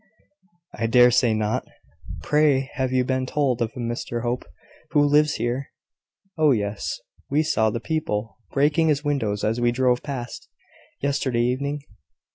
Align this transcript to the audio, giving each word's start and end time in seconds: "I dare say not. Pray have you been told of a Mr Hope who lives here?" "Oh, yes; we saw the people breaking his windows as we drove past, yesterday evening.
"I 0.73 0.87
dare 0.87 1.11
say 1.11 1.35
not. 1.35 1.67
Pray 2.23 2.71
have 2.73 2.91
you 2.91 3.03
been 3.03 3.27
told 3.27 3.61
of 3.61 3.73
a 3.75 3.79
Mr 3.79 4.23
Hope 4.23 4.45
who 4.89 5.01
lives 5.03 5.35
here?" 5.35 5.67
"Oh, 6.39 6.49
yes; 6.49 6.99
we 7.29 7.43
saw 7.43 7.69
the 7.69 7.79
people 7.79 8.39
breaking 8.51 8.87
his 8.87 9.03
windows 9.03 9.43
as 9.43 9.61
we 9.61 9.71
drove 9.71 10.01
past, 10.01 10.49
yesterday 11.03 11.41
evening. 11.41 11.83